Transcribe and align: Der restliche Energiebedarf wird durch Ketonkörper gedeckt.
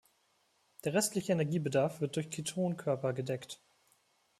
Der 0.83 0.95
restliche 0.95 1.33
Energiebedarf 1.33 2.01
wird 2.01 2.15
durch 2.15 2.31
Ketonkörper 2.31 3.13
gedeckt. 3.13 3.61